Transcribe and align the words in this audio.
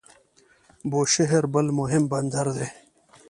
بوشهر 0.91 1.43
بل 1.53 1.67
مهم 1.79 2.03
بندر 2.11 2.47
دی. 2.55 2.67